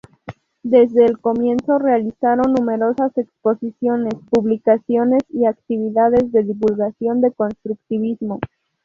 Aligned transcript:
Desde 0.63 1.05
el 1.05 1.19
comienzo 1.19 1.77
realizaron 1.77 2.53
numerosas 2.55 3.15
exposiciones, 3.19 4.15
publicaciones 4.31 5.21
y 5.29 5.45
actividades 5.45 6.31
de 6.31 6.41
divulgación 6.41 7.21
del 7.21 7.35
constructivismo. 7.35 8.39